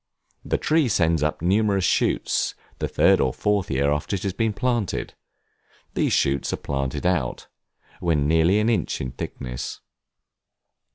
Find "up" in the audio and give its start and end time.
1.21-1.43